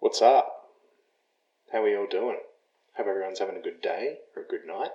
[0.00, 0.70] What's up?
[1.72, 2.38] How are you all doing?
[2.96, 4.92] Hope everyone's having a good day or a good night,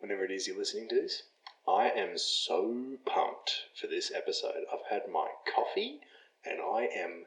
[0.00, 1.22] whenever it is you're listening to this.
[1.66, 4.66] I am so pumped for this episode.
[4.70, 6.00] I've had my coffee
[6.44, 7.24] and I am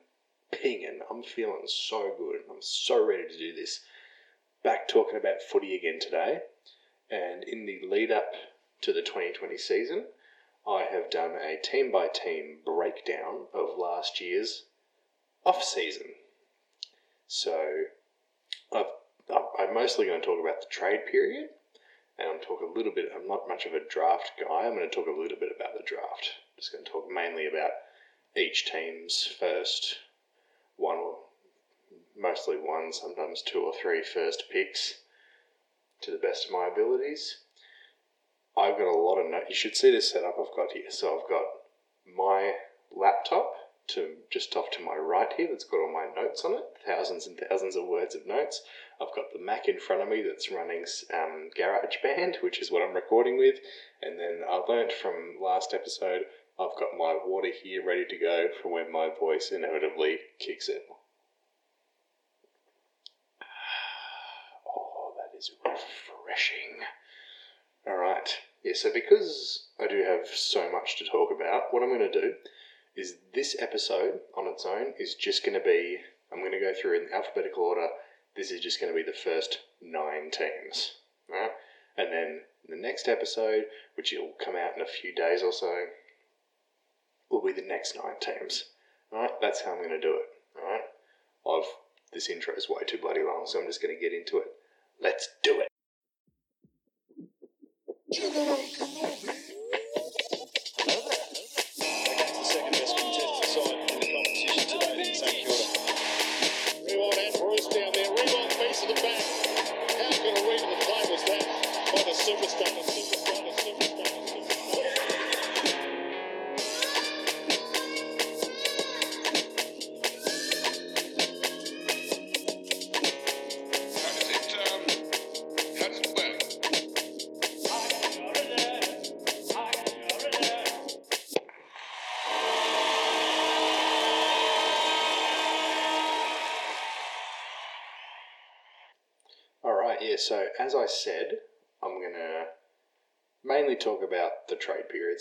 [0.52, 1.00] pinging.
[1.10, 2.42] I'm feeling so good.
[2.48, 3.80] I'm so ready to do this.
[4.64, 6.42] Back talking about footy again today.
[7.10, 8.32] And in the lead up
[8.82, 10.06] to the 2020 season,
[10.68, 14.66] I have done a team by team breakdown of last year's
[15.44, 16.06] off season.
[17.34, 17.86] So
[18.74, 18.92] I've,
[19.58, 21.48] I'm mostly going to talk about the trade period,
[22.20, 23.10] and I'm talk a little bit.
[23.16, 24.66] I'm not much of a draft guy.
[24.68, 26.28] I'm going to talk a little bit about the draft.
[26.28, 27.72] I'm just going to talk mainly about
[28.36, 29.96] each team's first
[30.76, 31.20] one or
[32.20, 34.96] mostly one, sometimes two or three first picks
[36.02, 37.38] to the best of my abilities.
[38.58, 39.46] I've got a lot of notes.
[39.48, 40.90] You should see this setup I've got here.
[40.92, 41.46] So I've got
[42.14, 42.56] my
[42.94, 43.51] laptop to
[44.42, 47.38] just off to my right here that's got all my notes on it, thousands and
[47.38, 48.64] thousands of words of notes.
[49.00, 52.82] I've got the Mac in front of me that's running um, GarageBand, which is what
[52.82, 53.60] I'm recording with.
[54.02, 56.24] And then I learnt from last episode,
[56.60, 60.82] I've got my water here ready to go for when my voice inevitably kicks in.
[64.66, 66.82] Oh, that is refreshing.
[67.86, 68.28] All right.
[68.64, 72.22] Yeah, so because I do have so much to talk about, what I'm going to
[72.22, 72.34] do
[72.96, 75.98] is this episode on its own is just going to be,
[76.32, 77.88] I'm going to go through in alphabetical order.
[78.36, 80.94] This is just going to be the first nine teams.
[81.30, 81.52] Right?
[81.98, 85.86] And then the next episode, which will come out in a few days or so,
[87.30, 88.66] will be the next nine teams.
[89.12, 90.60] Alright, that's how I'm going to do it.
[90.60, 90.82] Alright,
[91.48, 91.70] I've
[92.14, 94.48] this intro is way too bloody long, so I'm just going to get into it.
[95.02, 95.68] Let's do it.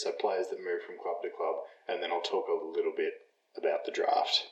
[0.00, 1.56] so players that move from club to club,
[1.86, 3.14] and then I'll talk a little bit
[3.56, 4.46] about the draft.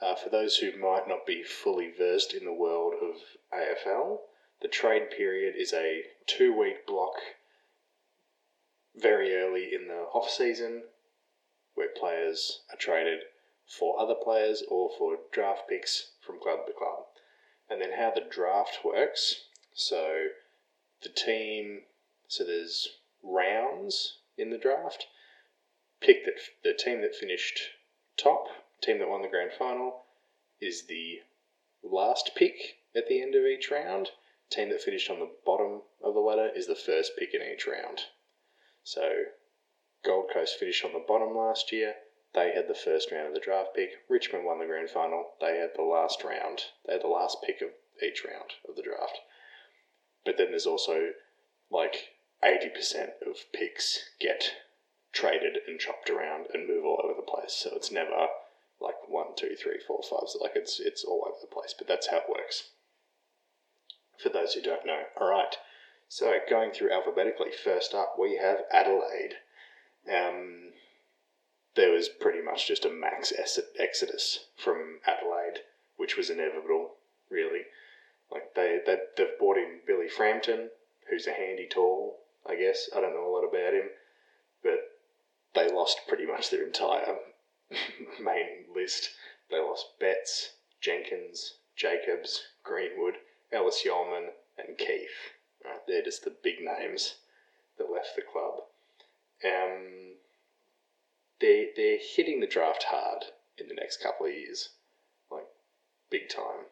[0.00, 3.16] Uh, for those who might not be fully versed in the world of
[3.52, 4.18] AFL,
[4.60, 7.14] the trade period is a two week block
[8.94, 10.84] very early in the off season
[11.74, 13.20] where players are traded
[13.66, 17.04] for other players or for draft picks from club to club.
[17.68, 19.44] And then how the draft works.
[19.74, 20.28] So
[21.02, 21.82] the team,
[22.26, 22.88] so there's
[23.22, 25.06] rounds in the draft.
[26.00, 27.60] Pick that the team that finished
[28.16, 28.46] top,
[28.80, 30.04] team that won the grand final,
[30.60, 31.20] is the
[31.82, 34.10] last pick at the end of each round.
[34.50, 37.66] Team that finished on the bottom of the ladder is the first pick in each
[37.66, 38.00] round.
[38.82, 39.24] So
[40.04, 41.96] Gold Coast finished on the bottom last year.
[42.34, 43.90] They had the first round of the draft pick.
[44.08, 45.32] Richmond won the grand final.
[45.40, 46.62] They had the last round.
[46.86, 47.70] They had the last pick of
[48.02, 49.18] each round of the draft.
[50.24, 51.10] But then there's also
[51.70, 52.10] like
[52.44, 54.52] 80% of picks get
[55.12, 57.52] traded and chopped around and move all over the place.
[57.52, 58.28] So it's never
[58.80, 60.28] like one, two, three, four, five.
[60.28, 61.74] So like it's it's all over the place.
[61.76, 62.70] But that's how it works.
[64.22, 65.02] For those who don't know.
[65.20, 65.56] All right.
[66.08, 69.34] So going through alphabetically, first up we have Adelaide.
[70.10, 70.72] Um,
[71.74, 73.32] there was pretty much just a max
[73.78, 75.60] exodus from Adelaide,
[75.96, 76.94] which was inevitable,
[77.30, 77.62] really.
[78.30, 80.70] Like they, they they've brought in Billy Frampton,
[81.08, 82.88] who's a handy tall, I guess.
[82.96, 83.90] I don't know a lot about him,
[84.62, 84.78] but
[85.54, 87.16] they lost pretty much their entire
[88.20, 89.10] main list.
[89.50, 90.50] They lost Betts,
[90.80, 93.14] Jenkins, Jacobs, Greenwood,
[93.52, 94.28] Ellis-Yolmen,
[94.58, 95.34] and Keith.
[95.64, 97.16] Right, they're just the big names
[97.76, 98.62] that left the club.
[99.44, 100.14] Um,
[101.40, 103.24] they they're hitting the draft hard
[103.56, 104.70] in the next couple of years,
[105.30, 105.46] like
[106.10, 106.66] big time.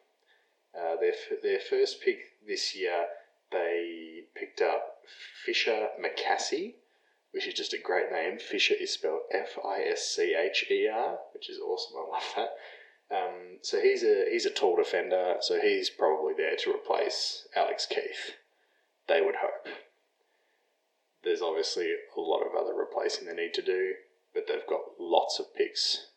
[0.75, 3.07] Uh, their their first pick this year,
[3.51, 4.96] they picked up
[5.45, 6.75] Fischer McAsey,
[7.33, 8.39] which is just a great name.
[8.39, 11.97] Fisher is spelled F I S C H E R, which is awesome.
[11.99, 12.51] I love that.
[13.09, 17.87] Um, so he's a he's a tall defender, so he's probably there to replace Alex
[17.87, 18.35] Keith.
[19.07, 19.73] They would hope.
[21.23, 23.95] There's obviously a lot of other replacing they need to do,
[24.35, 26.09] but they've got lots of picks.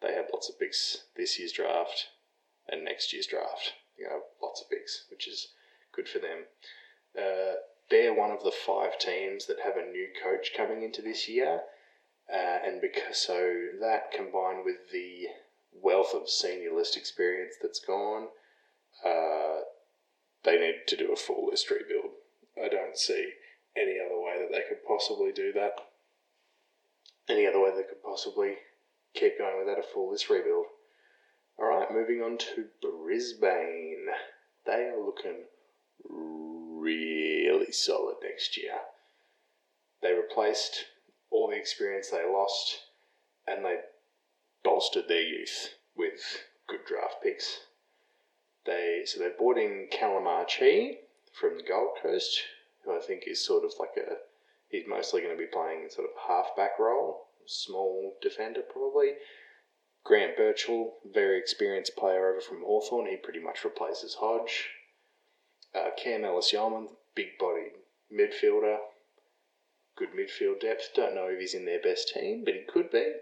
[0.00, 2.08] They had lots of picks this year's draft.
[2.68, 3.72] and next year's draft.
[3.96, 5.48] You know, lots of picks, which is
[5.92, 6.44] good for them.
[7.16, 7.54] Uh,
[7.90, 11.62] they're one of the five teams that have a new coach coming into this year,
[12.32, 15.26] uh, and because so that combined with the
[15.72, 18.28] wealth of senior list experience that's gone,
[19.04, 19.60] uh,
[20.44, 22.12] they need to do a full list rebuild.
[22.62, 23.32] I don't see
[23.76, 25.72] any other way that they could possibly do that.
[27.28, 28.54] Any other way they could possibly
[29.14, 30.66] keep going without a full list rebuild.
[31.60, 34.06] Alright, moving on to Brisbane.
[34.64, 35.44] They are looking
[36.78, 38.78] really solid next year.
[40.02, 40.84] They replaced
[41.30, 42.78] all the experience they lost
[43.46, 43.80] and they
[44.62, 47.60] bolstered their youth with good draft picks.
[48.66, 50.98] They so they brought in Callum Archie
[51.32, 52.40] from the Gold Coast,
[52.84, 54.16] who I think is sort of like a
[54.68, 59.14] he's mostly going to be playing sort of halfback role, small defender probably.
[60.04, 63.06] Grant Birchall, very experienced player over from Hawthorn.
[63.06, 64.70] He pretty much replaces Hodge.
[65.74, 67.72] Uh, Cam Ellis-Yolmen, big bodied
[68.12, 68.78] midfielder,
[69.96, 70.90] good midfield depth.
[70.94, 73.12] Don't know if he's in their best team, but he could be.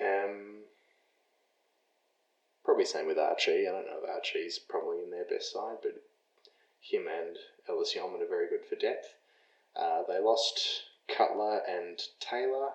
[0.00, 0.62] Um,
[2.64, 3.66] probably same with Archie.
[3.68, 6.02] I don't know if Archie's probably in their best side, but
[6.80, 7.36] him and
[7.68, 9.14] Ellis-Yolmen are very good for depth.
[9.76, 12.68] Uh, they lost Cutler and Taylor.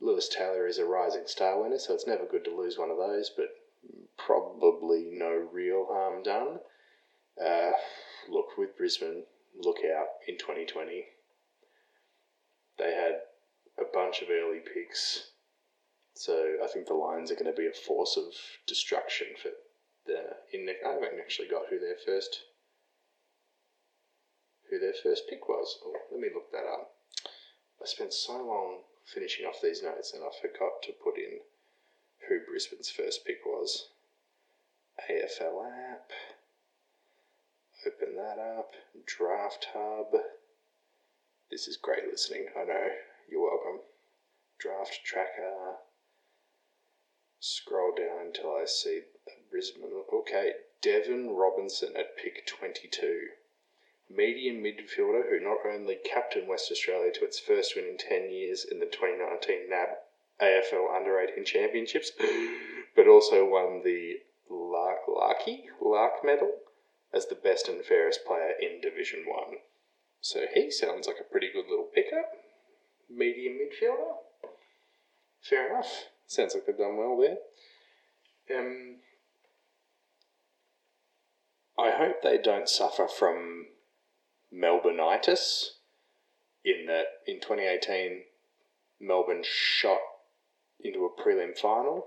[0.00, 2.98] Lewis Taylor is a rising star winner, so it's never good to lose one of
[2.98, 3.48] those, but
[4.18, 6.58] probably no real harm done.
[7.42, 7.72] Uh,
[8.28, 9.24] look, with Brisbane,
[9.58, 11.04] look out in 2020.
[12.78, 13.20] They had
[13.78, 15.30] a bunch of early picks,
[16.14, 18.32] so I think the Lions are going to be a force of
[18.66, 19.50] destruction for
[20.06, 20.36] the.
[20.52, 22.40] In I haven't actually got who their first
[24.70, 25.78] who their first pick was.
[25.84, 26.92] Oh, let me look that up.
[27.80, 31.40] I spent so long finishing off these notes and I forgot to put in
[32.28, 33.88] who Brisbane's first pick was.
[35.10, 36.10] AFL app.
[37.86, 38.72] Open that up.
[39.06, 40.20] Draft Hub.
[41.52, 42.88] This is great listening, I know.
[43.30, 43.82] You're welcome.
[44.58, 45.76] Draft Tracker.
[47.38, 49.84] Scroll down until I see the Brisbane.
[50.12, 53.28] Okay, Deven Robertson at pick 22
[54.10, 58.64] medium midfielder who not only captained West Australia to its first win in 10 years
[58.64, 59.90] in the 2019 NAB
[60.40, 62.10] AFL Under 18 Championships,
[62.96, 66.50] but also won the Lark, Larky Larke Medal
[67.12, 69.56] as the best and fairest player in Division 1.
[70.20, 72.32] So he sounds like a pretty good little pickup.
[73.08, 74.16] Medium midfielder.
[75.40, 76.06] Fair enough.
[76.26, 78.58] Sounds like they've done well there.
[78.58, 78.96] Um,
[81.78, 83.66] I hope they don't suffer from
[84.52, 85.70] Melbourneitis
[86.64, 88.22] in that in 2018
[89.00, 90.00] Melbourne shot
[90.80, 92.06] into a prelim final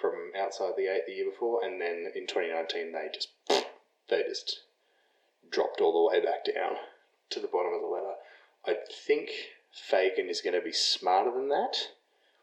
[0.00, 3.28] from outside the eight the year before, and then in 2019 they just
[4.08, 4.60] they just
[5.50, 6.76] dropped all the way back down
[7.30, 8.14] to the bottom of the ladder.
[8.66, 9.30] I think
[9.72, 11.76] Fagan is going to be smarter than that.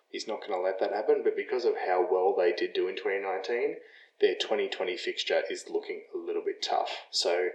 [0.10, 2.88] He's not going to let that happen, but because of how well they did do
[2.88, 3.78] in 2019,
[4.20, 6.92] their 2020 fixture is looking a little bit tough.
[7.12, 7.50] So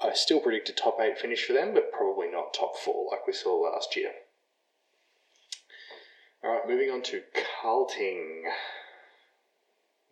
[0.00, 3.26] I still predict a top eight finish for them, but probably not top four like
[3.26, 4.12] we saw last year.
[6.42, 8.44] All right, moving on to Carlting.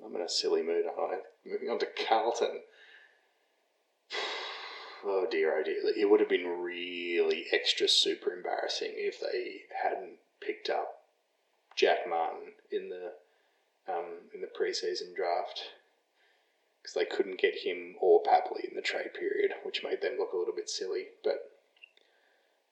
[0.05, 1.19] I'm in a silly mood, aren't I?
[1.46, 2.61] Moving on to Carlton.
[5.10, 5.81] Oh dear, oh dear.
[5.96, 11.00] It would have been really extra super embarrassing if they hadn't picked up
[11.74, 13.12] Jack Martin in the
[13.91, 15.62] um, in the preseason draft
[16.82, 20.34] because they couldn't get him or Papley in the trade period, which made them look
[20.34, 21.06] a little bit silly.
[21.24, 21.53] But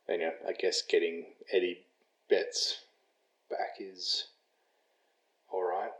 [0.06, 1.84] you know, I guess getting Eddie
[2.28, 2.80] Betts
[3.48, 4.26] back is
[5.48, 5.92] all right.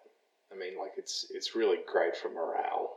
[0.53, 2.96] I mean, like it's it's really great for morale.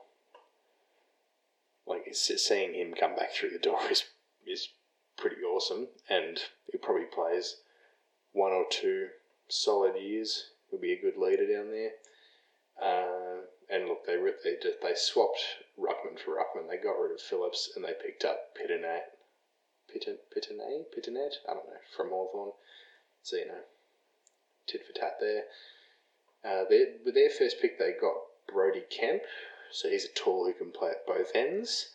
[1.90, 4.04] Like seeing him come back through the door is
[4.46, 4.70] is
[5.18, 6.40] pretty awesome, and
[6.72, 7.58] he probably plays
[8.32, 9.08] one or two
[9.48, 10.52] solid years.
[10.70, 11.92] He'll be a good leader down there.
[12.82, 15.42] Uh, and look, they they they swapped
[15.78, 16.70] Ruckman for Ruckman.
[16.70, 19.02] They got rid of Phillips and they picked up Pitternet,
[19.92, 21.34] Pitter, Pitternet, Pitternet.
[21.48, 22.52] I don't know from Hawthorn.
[23.24, 23.62] So you know,
[24.68, 25.44] tit for tat there.
[26.44, 28.16] Uh, with their first pick, they got
[28.48, 29.22] Brody Kemp,
[29.72, 31.94] so he's a tall who can play at both ends.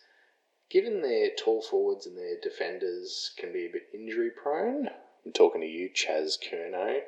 [0.70, 4.88] Given their tall forwards and their defenders can be a bit injury prone,
[5.24, 7.00] I'm talking to you, Chaz Curnow,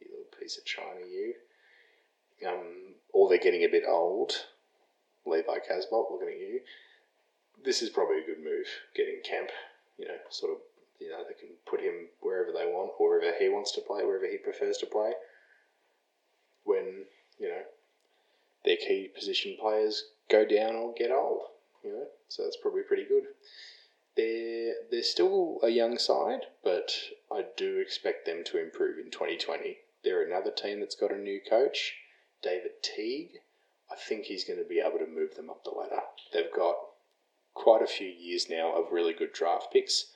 [0.00, 1.34] you little piece of China, you.
[2.46, 4.32] Um, or they're getting a bit old.
[5.26, 6.60] Levi Casboult, looking at you.
[7.64, 9.50] This is probably a good move, getting Kemp.
[9.98, 10.58] You know, sort of,
[11.00, 14.26] you know, they can put him wherever they want, wherever he wants to play, wherever
[14.26, 15.12] he prefers to play.
[16.64, 17.04] When,
[17.38, 17.62] you know,
[18.64, 21.42] their key position players go down or get old.
[21.82, 23.24] You know, so that's probably pretty good.
[24.16, 26.92] They're they're still a young side, but
[27.30, 29.78] I do expect them to improve in 2020.
[30.02, 31.94] They're another team that's got a new coach,
[32.42, 33.40] David Teague.
[33.90, 36.02] I think he's going to be able to move them up the ladder.
[36.32, 36.76] They've got
[37.54, 40.12] quite a few years now of really good draft picks.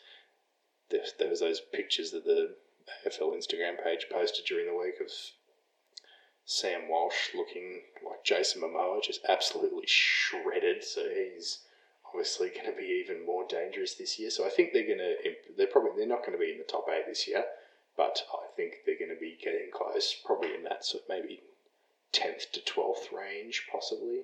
[0.90, 2.56] There, was those pictures that the
[3.06, 5.10] AFL Instagram page posted during the week of
[6.50, 10.82] Sam Walsh looking like Jason Momoa, just absolutely shredded.
[10.82, 11.58] So he's
[12.06, 14.30] obviously going to be even more dangerous this year.
[14.30, 15.14] So I think they're going to
[15.58, 17.44] they're probably they're not going to be in the top eight this year,
[17.98, 21.42] but I think they're going to be getting close, probably in that sort of maybe
[22.12, 24.22] tenth to twelfth range, possibly.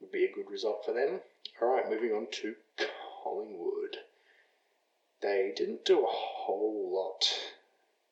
[0.00, 1.18] Would be a good result for them.
[1.60, 2.54] All right, moving on to
[3.24, 3.96] Collingwood.
[5.20, 7.26] They didn't do a whole lot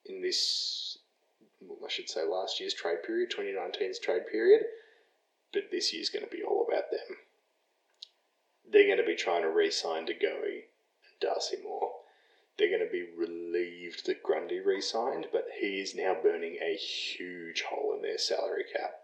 [0.05, 0.99] in this,
[1.85, 4.63] I should say, last year's trade period, 2019's trade period,
[5.53, 7.17] but this year's going to be all about them
[8.71, 10.67] they're going to be trying to re-sign De Goey
[11.07, 11.93] and Darcy Moore.
[12.59, 17.63] They're going to be relieved that Grundy re-signed, but he is now burning a huge
[17.63, 18.95] hole in their salary cap.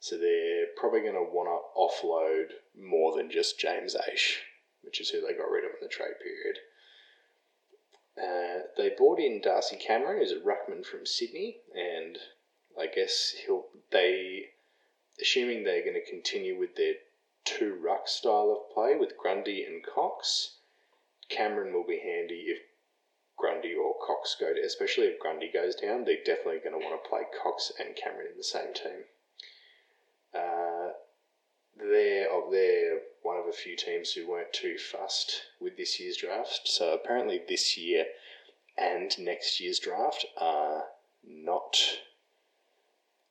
[0.00, 4.38] So they're probably going to want to offload more than just James Aish,
[4.82, 6.58] which is who they got rid of in the trade period.
[8.76, 12.18] They bought in Darcy Cameron, who's a ruckman from Sydney, and
[12.78, 14.50] I guess he'll they,
[15.20, 16.94] assuming they're going to continue with their
[17.44, 20.58] two ruck style of play with Grundy and Cox.
[21.28, 22.58] Cameron will be handy if
[23.36, 26.04] Grundy or Cox go to, especially if Grundy goes down.
[26.04, 29.04] They're definitely going to want to play Cox and Cameron in the same team.
[30.34, 30.92] Uh,
[31.76, 36.62] they're, they're one of a few teams who weren't too fussed with this year's draft.
[36.64, 38.06] So apparently, this year
[38.80, 40.84] and next year's draft are
[41.24, 41.76] not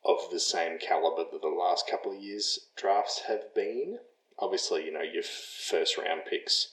[0.04, 3.98] of the same caliber that the last couple of years' drafts have been.
[4.38, 6.68] Obviously, you know, your first round picks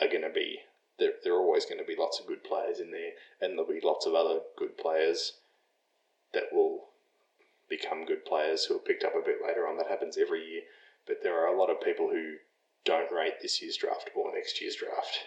[0.00, 0.60] are going to be,
[0.98, 3.70] there, there are always going to be lots of good players in there, and there'll
[3.70, 5.34] be lots of other good players
[6.32, 6.88] that will
[7.68, 9.76] become good players who are picked up a bit later on.
[9.76, 10.62] That happens every year.
[11.06, 12.36] But there are a lot of people who
[12.84, 15.18] don't rate this year's draft or next year's draft.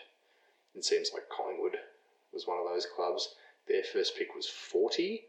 [0.73, 1.29] It seems like
[2.35, 3.33] was one of those clubs.
[3.67, 5.23] Their first pick was 40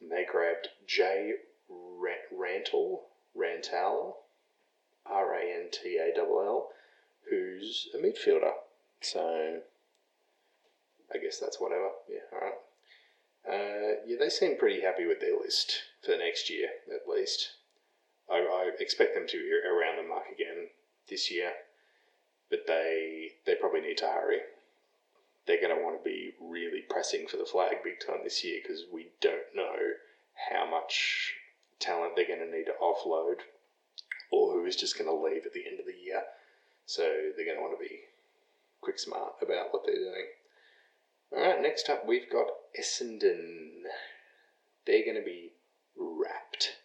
[0.00, 1.32] and they grabbed Jay
[1.68, 3.00] Rantall,
[3.36, 4.14] Rantall,
[5.06, 6.68] R A N T A L L,
[7.28, 8.52] who's a midfielder.
[9.00, 9.60] So
[11.12, 11.90] I guess that's whatever.
[12.08, 12.54] Yeah, alright.
[13.48, 17.50] Uh, yeah, they seem pretty happy with their list for the next year, at least.
[18.28, 20.68] I, I expect them to be around the mark again
[21.08, 21.52] this year,
[22.50, 24.40] but they they probably need to hurry
[25.46, 28.60] they're going to want to be really pressing for the flag big time this year
[28.62, 29.94] because we don't know
[30.50, 31.34] how much
[31.78, 33.40] talent they're going to need to offload
[34.30, 36.22] or who is just going to leave at the end of the year.
[36.86, 37.02] So
[37.36, 38.00] they're going to want to be
[38.80, 40.26] quick smart about what they're doing.
[41.32, 42.46] All right, next up we've got
[42.78, 43.82] Essendon.
[44.86, 45.52] They're going to be
[45.96, 46.76] rapt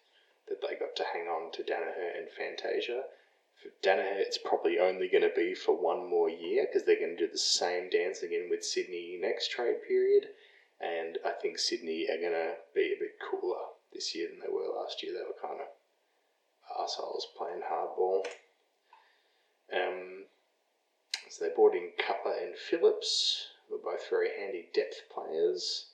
[0.47, 3.03] that they got to hang on to Daniher and Fantasia
[3.61, 7.15] for Daniher, it's probably only going to be for one more year because they're going
[7.15, 10.25] to do the same dance again with Sydney next trade period.
[10.79, 13.61] And I think Sydney are going to be a bit cooler
[13.93, 15.13] this year than they were last year.
[15.13, 15.67] They were kind of
[16.83, 18.25] assholes playing hardball.
[19.71, 20.25] Um,
[21.29, 25.91] so they brought in Cutler and Phillips, who are both very handy depth players.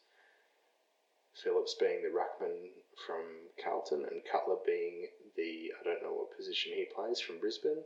[1.43, 2.71] Phillips being the ruckman
[3.05, 3.21] from
[3.61, 7.83] Carlton and Cutler being the I don't know what position he plays from Brisbane.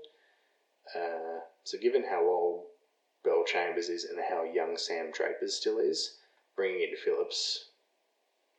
[0.95, 2.65] Uh, so given how old
[3.23, 6.17] Bellchambers is and how young Sam Draper still is,
[6.55, 7.69] bringing in Phillips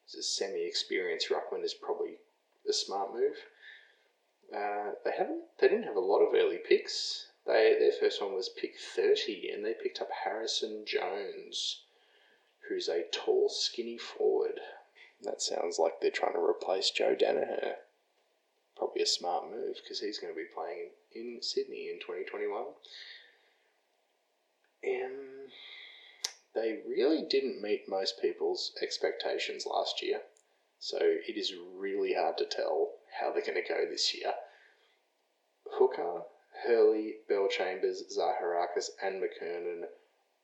[0.08, 2.18] as a semi-experienced ruckman is probably
[2.68, 3.36] a smart move.
[4.54, 5.42] Uh, they haven't.
[5.58, 7.26] They didn't have a lot of early picks.
[7.46, 11.82] They their first one was pick thirty, and they picked up Harrison Jones,
[12.68, 14.60] who's a tall, skinny forward.
[15.22, 17.76] That sounds like they're trying to replace Joe Daniher
[18.82, 22.64] probably a smart move because he's going to be playing in Sydney in 2021.
[24.82, 25.52] And
[26.52, 30.22] they really didn't meet most people's expectations last year,
[30.80, 34.32] so it is really hard to tell how they're going to go this year.
[35.78, 36.22] Hooker,
[36.66, 39.82] Hurley, Bellchambers, Zaharakis, and McKernan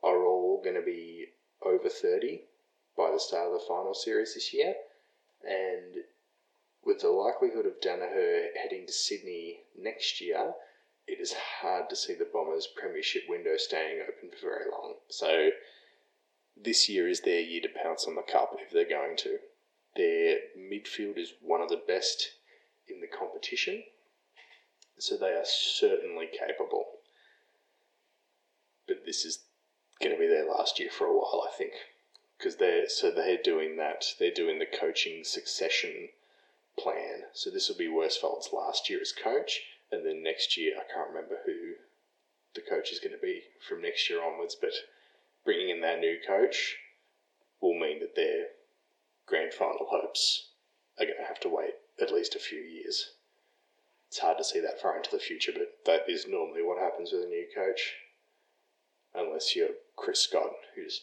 [0.04, 1.26] are all going to be
[1.66, 2.42] over 30
[2.96, 4.74] by the start of the final series this year,
[5.44, 6.04] and
[6.88, 10.54] with the likelihood of Daniher heading to Sydney next year,
[11.06, 14.94] it is hard to see the Bombers' premiership window staying open for very long.
[15.10, 15.50] So
[16.56, 19.36] this year is their year to pounce on the cup if they're going to.
[19.96, 22.30] Their midfield is one of the best
[22.88, 23.84] in the competition.
[24.98, 26.86] So they are certainly capable.
[28.86, 29.40] But this is
[30.02, 31.72] going to be their last year for a while, I think,
[32.38, 34.06] because they're so they're doing that.
[34.18, 36.08] They're doing the coaching succession
[36.78, 37.24] plan.
[37.32, 41.08] So this will be Worsfold's last year as coach, and then next year I can't
[41.08, 41.74] remember who
[42.54, 44.72] the coach is going to be from next year onwards, but
[45.44, 46.76] bringing in that new coach
[47.60, 48.46] will mean that their
[49.26, 50.48] grand final hopes
[50.98, 53.12] are going to have to wait at least a few years.
[54.08, 57.12] It's hard to see that far into the future, but that is normally what happens
[57.12, 57.94] with a new coach.
[59.14, 61.02] Unless you're Chris Scott, who just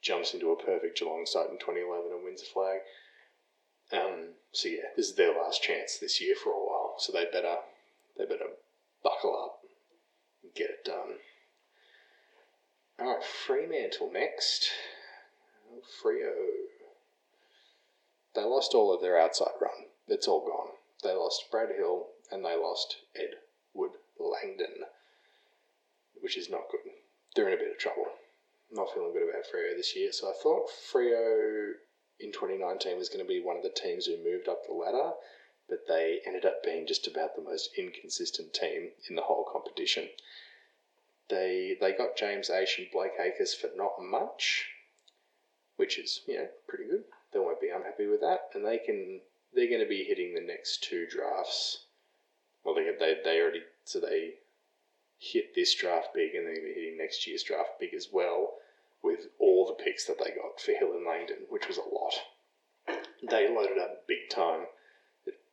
[0.00, 2.80] jumps into a perfect Geelong side in 2011 and wins a flag.
[3.92, 6.94] Um, so yeah, this is their last chance this year for a while.
[6.98, 7.56] So they better
[8.18, 8.50] they better
[9.02, 9.60] buckle up
[10.42, 11.18] and get it done.
[12.98, 14.68] All right, Fremantle next.
[15.70, 16.32] Oh, Freo.
[18.34, 19.88] They lost all of their outside run.
[20.08, 20.74] It's all gone.
[21.02, 23.36] They lost Brad Hill and they lost Ed
[23.74, 24.84] Wood Langdon,
[26.20, 26.80] which is not good.
[27.34, 28.06] They're in a bit of trouble.
[28.72, 30.10] Not feeling good about Freo this year.
[30.12, 31.72] So I thought Freo
[32.18, 35.12] in 2019 was going to be one of the teams who moved up the ladder,
[35.68, 40.08] but they ended up being just about the most inconsistent team in the whole competition.
[41.28, 44.68] They they got James Aish and Blake Acres for not much,
[45.76, 47.04] which is you know pretty good.
[47.32, 49.20] They won't be unhappy with that, and they can
[49.52, 51.86] they're going to be hitting the next two drafts.
[52.64, 54.34] Well, they they they already so they
[55.18, 58.08] hit this draft big, and they're going to be hitting next year's draft big as
[58.12, 58.54] well
[59.02, 62.14] with all the picks that they got for Hill and Langdon, which was a lot.
[63.22, 64.66] They loaded up big time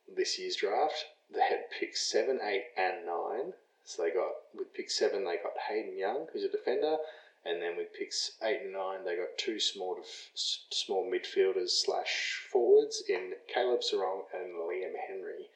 [0.08, 1.06] this year's draft.
[1.30, 3.52] They had picks 7, 8, and 9.
[3.84, 6.96] So they got, with pick 7, they got Hayden Young, who's a defender.
[7.44, 12.42] And then with picks 8 and 9, they got two small def- small midfielders slash
[12.50, 15.50] forwards in Caleb Serong and Liam Henry.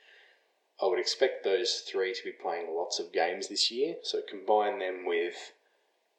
[0.81, 3.97] I would expect those three to be playing lots of games this year.
[4.03, 5.53] So combine them with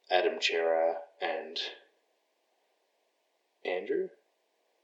[0.10, 1.60] Adam Cerra and
[3.65, 4.10] Andrew,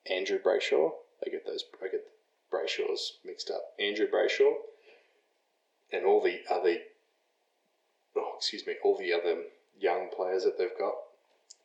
[0.09, 0.91] Andrew Brayshaw.
[1.25, 1.63] I get those.
[1.81, 2.05] I get
[2.51, 3.61] Brayshaws mixed up.
[3.79, 4.53] Andrew Brayshaw,
[5.91, 6.77] and all the other.
[8.17, 8.75] Oh, excuse me.
[8.83, 9.43] All the other
[9.79, 10.93] young players that they've got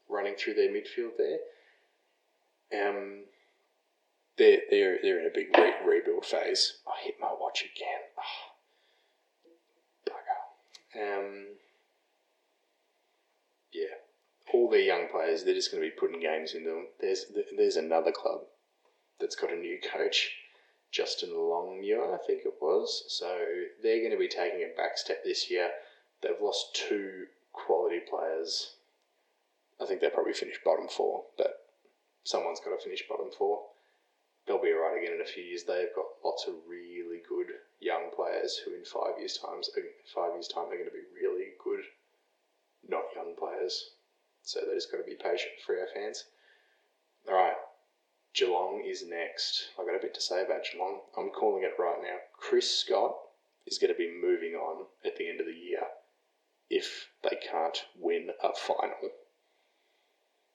[0.08, 1.38] running through their midfield there.
[2.72, 3.24] Um,
[4.40, 6.78] they're they're they're in a big re- rebuild phase.
[6.86, 8.00] I hit my watch again.
[8.18, 10.12] Oh,
[10.96, 11.18] bugger.
[11.18, 11.46] Um
[13.72, 14.00] yeah,
[14.52, 16.86] all their young players, they're just going to be putting games into them.
[17.00, 18.40] There's there's another club
[19.20, 20.30] that's got a new coach,
[20.90, 23.04] Justin Longmuir, I think it was.
[23.08, 23.38] So
[23.82, 25.70] they're going to be taking a back step this year.
[26.22, 28.74] They've lost two quality players.
[29.80, 31.54] I think they'll probably finish bottom four, but
[32.24, 33.60] someone's got to finish bottom four.
[34.46, 35.64] They'll be alright again in a few years.
[35.64, 37.46] They've got lots of really good
[37.78, 39.70] young players who, in five years' times,
[40.14, 41.84] five years' time, are going to be really good
[42.88, 43.90] not young players.
[44.42, 46.24] So they just got to be patient for our fans.
[47.28, 47.56] All right,
[48.34, 49.68] Geelong is next.
[49.78, 51.00] I've got a bit to say about Geelong.
[51.16, 52.16] I'm calling it right now.
[52.32, 53.16] Chris Scott
[53.66, 55.82] is going to be moving on at the end of the year
[56.70, 59.10] if they can't win a final.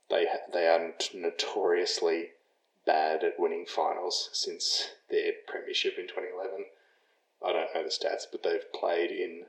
[0.10, 2.32] They they are notoriously
[2.86, 6.65] bad at winning finals since their premiership in 2011.
[7.43, 9.45] I don't know the stats, but they've played in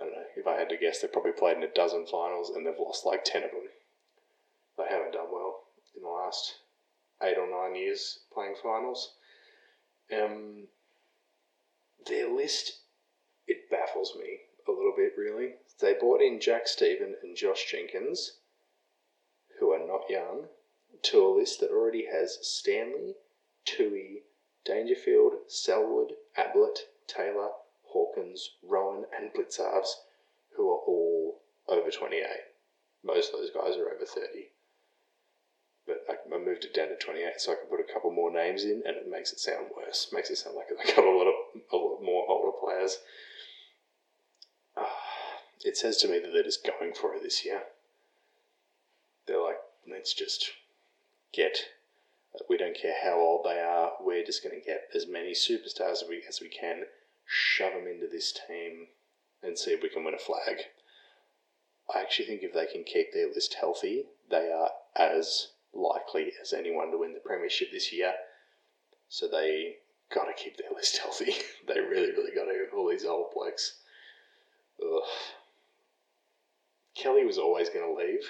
[0.00, 2.50] I don't know, if I had to guess, they've probably played in a dozen finals
[2.50, 3.68] and they've lost like 10 of them.
[4.78, 6.54] They haven't done well in the last
[7.22, 9.12] eight or nine years playing finals.
[10.12, 10.68] Um,
[12.06, 12.80] their list,
[13.46, 15.54] it baffles me a little bit, really.
[15.80, 18.38] They brought in Jack Steven and Josh Jenkins,
[19.58, 20.48] who are not young,
[21.02, 23.14] to a list that already has Stanley,
[23.66, 24.22] Tuohy,
[24.64, 27.50] Dangerfield, Selwood, Ablett, Taylor,
[27.92, 29.88] Hawkins, Rohan, and Blicavs,
[30.56, 32.24] who are all over 28.
[33.04, 34.50] Most of those guys are over 30.
[35.86, 38.30] But I, I moved it down to 28 so I can put a couple more
[38.30, 40.08] names in, and it makes it sound worse.
[40.12, 41.34] Makes it sound like I've got a lot of
[41.72, 42.98] a lot more older players.
[44.76, 44.84] Uh,
[45.64, 47.62] it says to me that they're just going for it this year.
[49.26, 49.58] They're like,
[49.90, 50.50] let's just
[51.32, 51.56] get.
[52.48, 53.92] We don't care how old they are.
[54.00, 56.84] We're just going to get as many superstars as we as we can
[57.30, 58.88] shove them into this team
[59.40, 60.64] and see if we can win a flag.
[61.94, 66.52] I actually think if they can keep their list healthy, they are as likely as
[66.52, 68.14] anyone to win the premiership this year.
[69.08, 69.76] So they
[70.12, 71.34] got to keep their list healthy.
[71.68, 72.66] they really, really got to.
[72.76, 73.78] All these old blokes.
[74.82, 75.02] Ugh.
[76.96, 78.24] Kelly was always going to leave.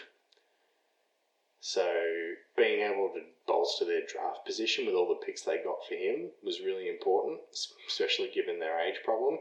[1.61, 5.95] So being able to bolster their draft position with all the picks they got for
[5.95, 7.41] him was really important,
[7.87, 9.39] especially given their age problem.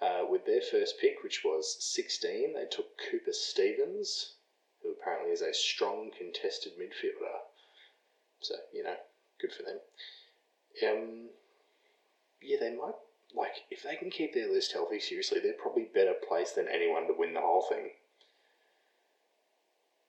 [0.00, 4.34] Uh, with their first pick, which was 16, they took Cooper Stephens,
[4.82, 7.38] who apparently is a strong contested midfielder.
[8.40, 8.96] So, you know,
[9.40, 9.80] good for them.
[10.82, 11.28] Um,
[12.42, 12.96] yeah, they might,
[13.34, 17.06] like, if they can keep their list healthy, seriously, they're probably better placed than anyone
[17.06, 17.92] to win the whole thing.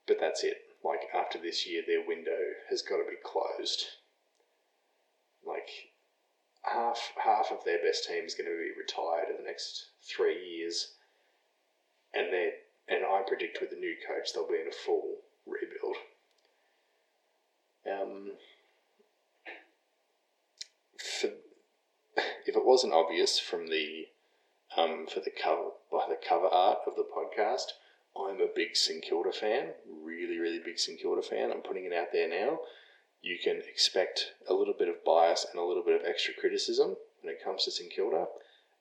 [0.05, 0.64] But that's it.
[0.85, 2.37] Like, after this year, their window
[2.69, 3.85] has got to be closed.
[5.43, 5.67] Like,
[6.61, 10.37] half half of their best team is going to be retired in the next three
[10.47, 10.93] years,
[12.13, 12.51] and they
[12.87, 15.95] and I predict with the new coach they'll be in a full rebuild.
[17.91, 18.31] Um,
[20.99, 21.27] for,
[22.45, 24.07] if it wasn't obvious from the
[24.77, 27.73] um, for the cover by the cover art of the podcast,
[28.15, 29.73] I'm a big St Kilda fan,
[30.45, 31.49] really big St Kilda fan.
[31.51, 32.59] I'm putting it out there now
[33.25, 36.95] you can expect a little bit of bias and a little bit of extra criticism
[37.21, 38.27] when it comes to St Kilda.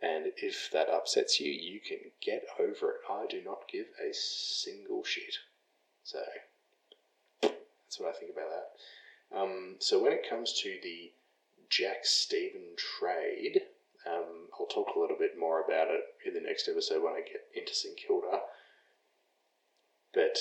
[0.03, 2.97] And if that upsets you, you can get over it.
[3.11, 5.37] I do not give a single shit.
[6.03, 6.19] So
[7.41, 9.39] that's what I think about that.
[9.39, 11.13] Um, so when it comes to the
[11.71, 13.63] Jack Steven trade,
[14.07, 17.21] um, I'll talk a little bit more about it in the next episode when I
[17.21, 18.41] get into St Kilda.
[20.13, 20.39] But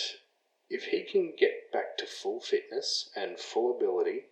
[0.73, 4.23] if he can get back to full fitness and full ability,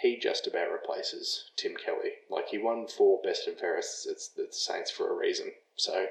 [0.00, 2.12] he just about replaces Tim Kelly.
[2.30, 5.52] Like he won four best and fairest at the Saints for a reason.
[5.76, 6.06] So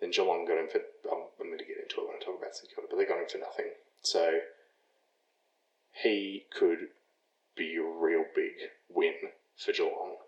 [0.00, 0.78] then Geelong got him for.
[1.10, 3.04] I'm, I'm going to get into it when I talk about St Kilda, but they
[3.04, 3.72] got him for nothing.
[4.00, 4.38] So
[5.90, 6.88] he could
[7.56, 8.52] be a real big
[8.88, 9.14] win
[9.56, 10.18] for Geelong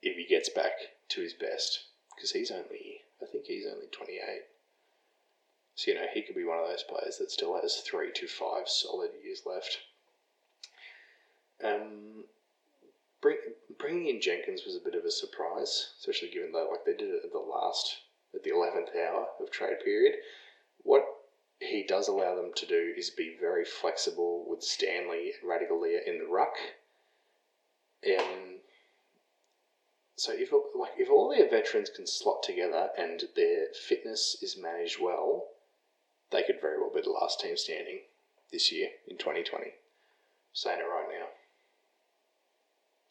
[0.00, 0.72] if he gets back
[1.10, 1.84] to his best
[2.16, 3.02] because he's only.
[3.20, 4.20] I think he's only 28.
[5.76, 8.26] So, you know, he could be one of those players that still has three to
[8.26, 9.78] five solid years left.
[11.62, 12.24] Um,
[13.20, 13.36] bring,
[13.78, 17.10] bringing in Jenkins was a bit of a surprise, especially given that like they did
[17.10, 17.94] it at the last,
[18.34, 20.14] at the eleventh hour of trade period.
[20.78, 21.04] What
[21.60, 26.26] he does allow them to do is be very flexible with Stanley and in the
[26.26, 26.56] ruck.
[28.06, 28.60] Um,
[30.16, 34.98] so if like if all their veterans can slot together and their fitness is managed
[35.00, 35.48] well,
[36.30, 38.00] they could very well be the last team standing
[38.52, 39.72] this year in 2020.
[40.52, 41.26] Saying it right now.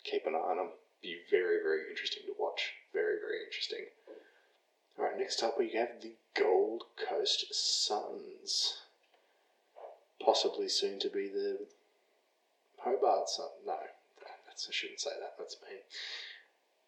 [0.04, 0.70] Keep an eye on them.
[1.02, 2.74] Be very, very interesting to watch.
[2.94, 3.86] Very, very interesting.
[4.98, 8.82] All right, next up we have the Gold Coast Suns.
[10.20, 11.60] Possibly soon to be the
[12.80, 13.48] Hobart Sun.
[13.66, 13.78] No,
[14.48, 15.36] that's, I shouldn't say that.
[15.38, 15.82] That's mean.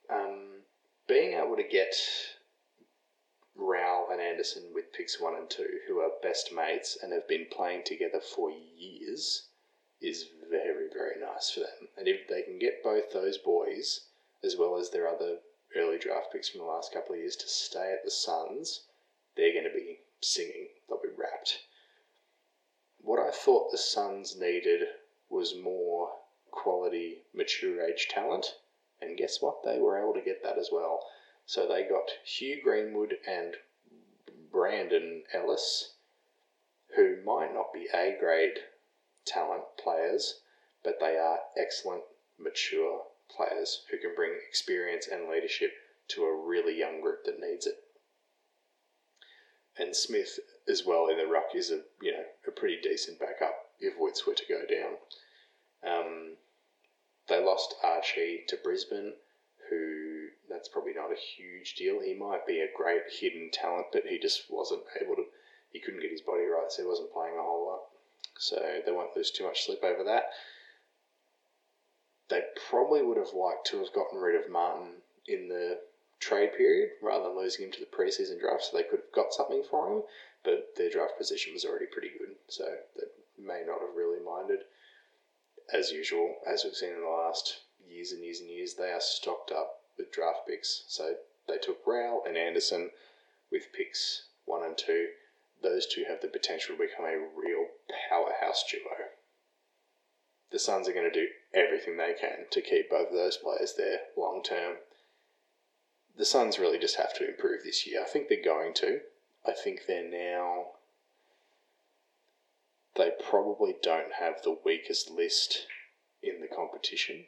[0.10, 0.48] Um,
[1.08, 1.96] being able to get
[4.20, 8.20] Anderson with picks one and two, who are best mates and have been playing together
[8.20, 9.48] for years,
[10.02, 11.90] is very, very nice for them.
[11.98, 14.08] And if they can get both those boys,
[14.44, 15.40] as well as their other
[15.76, 18.86] early draft picks from the last couple of years, to stay at the Suns,
[19.36, 20.70] they're going to be singing.
[20.88, 21.60] They'll be rapt.
[23.00, 24.88] What I thought the Suns needed
[25.30, 26.12] was more
[26.52, 28.56] quality, mature age talent.
[29.02, 29.64] And guess what?
[29.64, 31.06] They were able to get that as well.
[31.46, 33.56] So they got Hugh Greenwood and
[34.58, 35.98] Brandon Ellis,
[36.96, 38.58] who might not be A grade
[39.24, 40.42] talent players,
[40.84, 42.02] but they are excellent,
[42.40, 45.74] mature players who can bring experience and leadership
[46.08, 47.76] to a really young group that needs it.
[49.78, 53.70] And Smith as well in the ruck is a you know a pretty decent backup
[53.80, 54.98] if Witts were to go down.
[55.84, 56.38] Um,
[57.28, 59.14] they lost Archie to Brisbane,
[59.70, 60.07] who
[60.58, 62.02] that's probably not a huge deal.
[62.02, 65.26] He might be a great hidden talent, but he just wasn't able to.
[65.72, 67.82] He couldn't get his body right, so he wasn't playing a whole lot.
[68.40, 70.32] So they won't lose too much sleep over that.
[72.30, 74.94] They probably would have liked to have gotten rid of Martin
[75.28, 75.80] in the
[76.20, 79.34] trade period rather than losing him to the preseason draft, so they could have got
[79.34, 80.04] something for him.
[80.44, 82.66] But their draft position was already pretty good, so
[82.96, 83.06] they
[83.38, 84.62] may not have really minded.
[85.72, 89.02] As usual, as we've seen in the last years and years and years, they are
[89.02, 90.84] stocked up with draft picks.
[90.88, 91.16] So
[91.48, 92.92] they took Rowell and Anderson
[93.52, 95.10] with picks one and two.
[95.62, 97.68] Those two have the potential to become a real
[98.10, 99.10] powerhouse duo.
[100.52, 103.74] The Suns are going to do everything they can to keep both of those players
[103.76, 104.78] there long term.
[106.16, 108.02] The Suns really just have to improve this year.
[108.02, 109.02] I think they're going to.
[109.46, 110.72] I think they're now.
[112.96, 115.68] They probably don't have the weakest list
[116.24, 117.26] in the competition.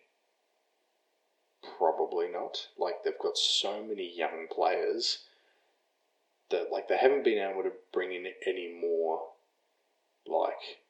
[1.78, 2.68] Probably not.
[2.78, 5.26] Like, they've got so many young players
[6.50, 9.34] that, like, they haven't been able to bring in any more,
[10.26, 10.82] like,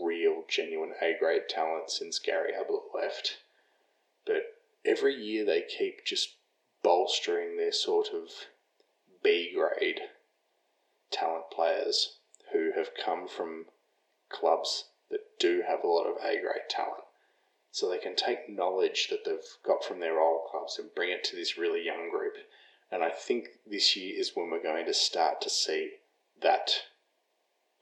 [0.00, 3.38] real, genuine A grade talent since Gary Ablett left.
[4.26, 4.42] But
[4.84, 6.36] every year they keep just
[6.82, 8.30] bolstering their sort of
[9.22, 10.00] B grade
[11.10, 12.18] talent players
[12.52, 13.66] who have come from
[14.28, 17.04] clubs that do have a lot of A grade talent.
[17.72, 21.22] So they can take knowledge that they've got from their old clubs and bring it
[21.24, 22.34] to this really young group.
[22.90, 25.92] And I think this year is when we're going to start to see
[26.42, 26.70] that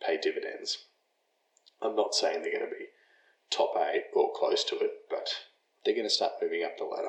[0.05, 0.85] pay dividends.
[1.81, 2.87] I'm not saying they're going to be
[3.51, 5.31] top eight or close to it, but
[5.85, 7.09] they're going to start moving up the ladder.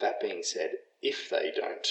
[0.00, 0.70] That being said,
[1.02, 1.88] if they don't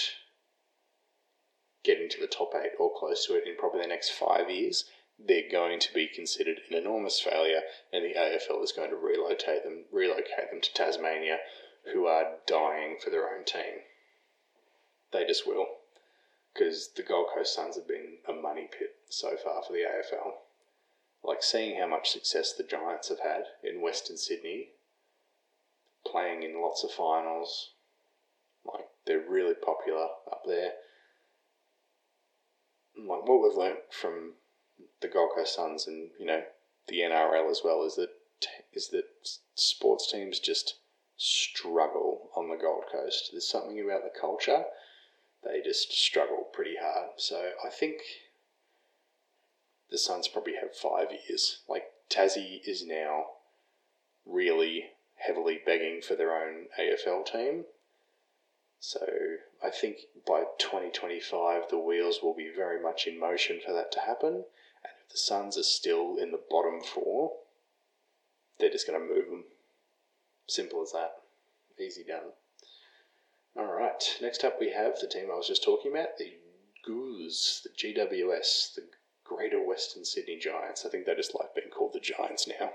[1.84, 4.84] get into the top eight or close to it in probably the next five years,
[5.18, 9.64] they're going to be considered an enormous failure, and the AFL is going to relocate
[9.64, 11.38] them, relocate them to Tasmania,
[11.92, 13.82] who are dying for their own team.
[15.12, 15.66] They just will,
[16.54, 20.32] because the Gold Coast Suns have been a money pit so far for the AFL.
[21.24, 24.68] Like seeing how much success the Giants have had in Western Sydney,
[26.06, 27.72] playing in lots of finals,
[28.64, 30.72] like they're really popular up there.
[32.96, 34.34] Like what we've learnt from
[35.00, 36.42] the Gold Coast Suns and you know
[36.88, 38.10] the NRL as well is that
[38.72, 39.04] is that
[39.54, 40.78] sports teams just
[41.16, 43.30] struggle on the Gold Coast.
[43.32, 44.64] There's something about the culture;
[45.44, 47.10] they just struggle pretty hard.
[47.16, 48.00] So I think
[49.90, 51.62] the Suns probably have five years.
[51.68, 53.26] Like Tassie is now
[54.26, 57.64] really heavily begging for their own AFL team.
[58.80, 59.04] So
[59.62, 64.00] I think by 2025 the wheels will be very much in motion for that to
[64.00, 64.44] happen.
[65.10, 67.32] The Suns are still in the bottom four,
[68.58, 69.44] they're just going to move them.
[70.48, 71.12] Simple as that.
[71.80, 72.32] Easy done.
[73.56, 76.34] Alright, next up we have the team I was just talking about, the
[76.84, 78.82] Goos, the GWS, the
[79.24, 80.84] Greater Western Sydney Giants.
[80.84, 82.70] I think they just like being called the Giants now.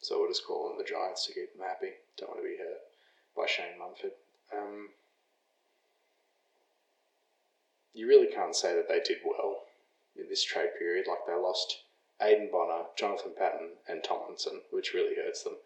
[0.00, 1.92] So we'll just call them the Giants to keep them happy.
[2.16, 2.80] Don't want to be hurt
[3.36, 4.12] by Shane Mumford.
[4.56, 4.90] Um,
[7.92, 9.67] you really can't say that they did well
[10.18, 11.06] in this trade period.
[11.08, 11.82] Like they lost
[12.20, 15.56] Aiden Bonner, Jonathan Patton, and Tomlinson, which really hurts them.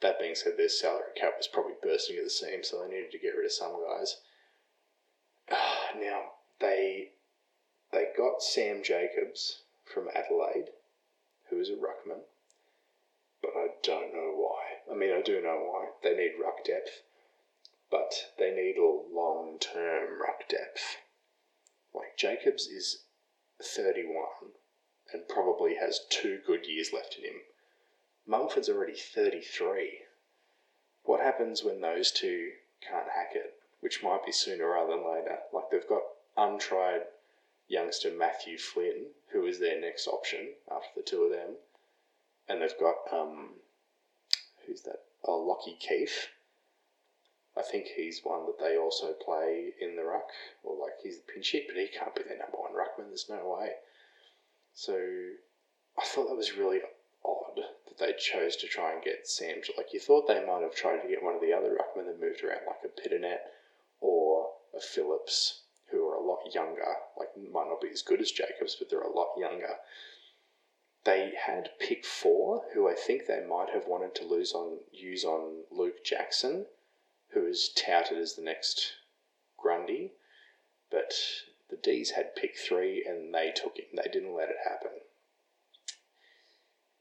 [0.00, 3.10] That being said, their salary cap was probably bursting at the seams, so they needed
[3.12, 4.16] to get rid of some guys.
[6.00, 7.10] now they
[7.92, 10.70] they got Sam Jacobs from Adelaide,
[11.48, 12.22] who is a ruckman,
[13.40, 14.92] but I don't know why.
[14.92, 15.90] I mean, I do know why.
[16.02, 17.02] They need ruck depth,
[17.90, 20.98] but they need a long term ruck depth.
[21.94, 23.03] Like Jacobs is
[23.64, 24.52] 31
[25.12, 27.40] and probably has two good years left in him.
[28.26, 30.00] Mumford's already 33.
[31.02, 33.54] What happens when those two can't hack it?
[33.80, 35.38] Which might be sooner rather than later.
[35.52, 36.02] Like they've got
[36.36, 37.02] untried
[37.68, 41.56] youngster Matthew Flynn, who is their next option after the two of them.
[42.48, 43.50] And they've got, um,
[44.66, 45.02] who's that?
[45.24, 46.28] Oh, Lachie Keeffe.
[47.56, 50.28] I think he's one that they also play in the ruck,
[50.64, 53.08] or like he's the pinch hit, but he can't be their number one ruckman.
[53.08, 53.74] There's no way.
[54.72, 54.96] So
[55.96, 56.80] I thought that was really
[57.24, 59.62] odd that they chose to try and get Sam.
[59.76, 62.20] Like you thought they might have tried to get one of the other ruckmen that
[62.20, 63.38] moved around, like a Pittonet
[64.00, 65.62] or a Phillips,
[65.92, 66.96] who are a lot younger.
[67.16, 69.76] Like might not be as good as Jacobs, but they're a lot younger.
[71.04, 75.24] They had pick four, who I think they might have wanted to lose on use
[75.24, 76.66] on Luke Jackson
[77.34, 78.92] who is touted as the next
[79.58, 80.12] Grundy,
[80.90, 81.14] but
[81.68, 83.86] the Dees had pick three and they took him.
[83.94, 84.90] They didn't let it happen.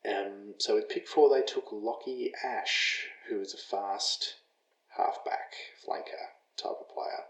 [0.06, 4.36] Um, so with pick four, they took Lachie Ash, who is a fast
[4.98, 5.54] halfback,
[5.86, 7.26] flanker type of player.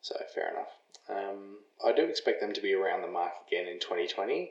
[0.00, 0.72] So fair enough.
[1.08, 4.50] Um, I do expect them to be around the mark again in 2020,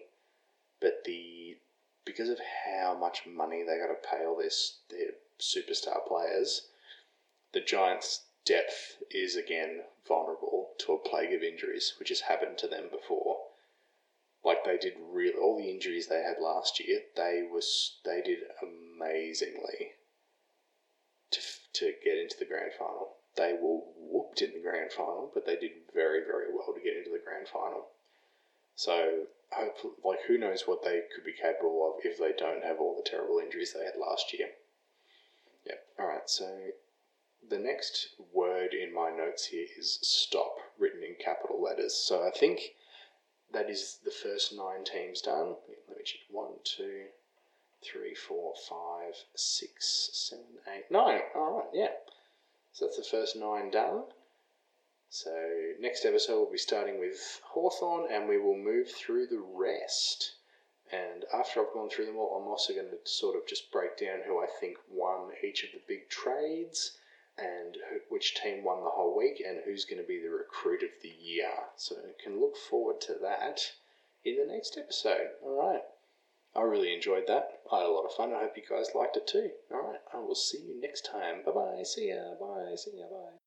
[0.80, 1.58] but the
[2.06, 6.68] because of how much money they got to pay all this their superstar players,
[7.54, 12.68] the Giants' depth is again vulnerable to a plague of injuries, which has happened to
[12.68, 13.48] them before.
[14.44, 18.40] Like they did real all the injuries they had last year, they was they did
[18.62, 19.94] amazingly
[21.32, 21.42] to
[21.74, 23.18] to get into the grand final.
[23.36, 26.98] They were whooped in the grand final, but they did very very well to get
[26.98, 27.90] into the grand final.
[28.76, 29.28] So
[30.04, 33.08] like who knows what they could be capable of if they don't have all the
[33.08, 34.50] terrible injuries they had last year.
[35.66, 35.86] Yep.
[36.00, 36.30] All right.
[36.30, 36.72] So
[37.50, 41.96] the next word in my notes here is stop, written in capital letters.
[41.96, 42.62] So I think
[43.54, 45.56] that is the first nine teams done.
[45.88, 46.22] Let me check.
[46.30, 47.06] One, two,
[47.84, 51.22] three, four, five, six, seven, eight, nine.
[51.36, 51.92] All right, yeah.
[52.74, 54.04] So that's the first nine done.
[55.10, 55.36] So
[55.80, 60.36] next episode we'll be starting with Hawthorn and we will move through the rest.
[60.90, 63.98] And after I've gone through them all, I'm also going to sort of just break
[63.98, 66.98] down who I think won each of the big trades
[67.42, 67.78] and
[68.10, 71.10] which team won the whole week and who's going to be the recruit of the
[71.10, 71.52] year.
[71.76, 73.60] So can look forward to that
[74.24, 75.30] in the next episode.
[75.44, 75.82] All right.
[76.56, 77.62] I really enjoyed that.
[77.72, 78.34] I had a lot of fun.
[78.34, 79.52] I hope you guys liked it too.
[79.72, 80.02] All right.
[80.14, 81.44] I will see you next time.
[81.46, 81.84] Bye bye.
[81.84, 82.36] See ya.
[82.40, 82.76] Bye.
[82.76, 83.06] See ya.
[83.10, 83.41] Bye.